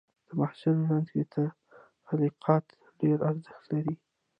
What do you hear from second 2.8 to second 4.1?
ډېر ارزښت لري.